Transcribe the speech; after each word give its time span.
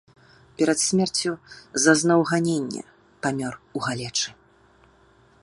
Перад 0.59 0.79
смерцю 0.83 1.33
зазнаў 1.83 2.19
ганенне, 2.31 2.83
памёр 3.27 3.53
у 3.79 3.87
галечы. 3.87 4.29